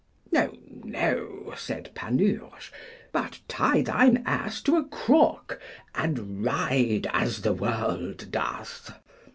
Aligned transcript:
No, 0.31 0.57
no, 0.83 1.53
said 1.55 1.91
Panurge, 1.93 2.71
but 3.11 3.39
tie 3.47 3.83
thine 3.83 4.23
ass 4.25 4.59
to 4.63 4.77
a 4.77 4.83
crook, 4.83 5.61
and 5.93 6.43
ride 6.43 7.05
as 7.13 7.43
the 7.43 7.53
world 7.53 8.31
doth. 8.31 8.93